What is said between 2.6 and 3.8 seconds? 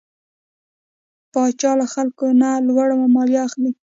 لوړه ماليه اخلي.